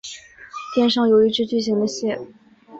[0.73, 2.19] 店上有一只巨型的蟹。